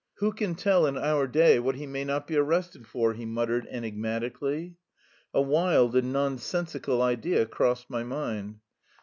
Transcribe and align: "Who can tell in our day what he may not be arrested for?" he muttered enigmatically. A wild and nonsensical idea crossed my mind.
"Who 0.15 0.31
can 0.33 0.55
tell 0.55 0.87
in 0.87 0.97
our 0.97 1.27
day 1.27 1.59
what 1.59 1.75
he 1.75 1.85
may 1.85 2.03
not 2.03 2.25
be 2.25 2.35
arrested 2.35 2.87
for?" 2.87 3.13
he 3.13 3.23
muttered 3.27 3.67
enigmatically. 3.69 4.77
A 5.31 5.43
wild 5.43 5.95
and 5.95 6.11
nonsensical 6.11 7.03
idea 7.03 7.45
crossed 7.45 7.87
my 7.87 8.01
mind. 8.03 8.61